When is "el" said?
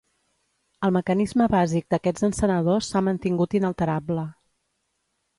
0.85-0.93